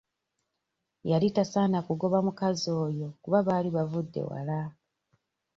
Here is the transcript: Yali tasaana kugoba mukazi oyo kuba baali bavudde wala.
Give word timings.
Yali 1.09 1.27
tasaana 1.35 1.79
kugoba 1.87 2.17
mukazi 2.27 2.69
oyo 2.85 3.07
kuba 3.21 3.39
baali 3.47 3.69
bavudde 3.75 4.21
wala. 4.29 4.59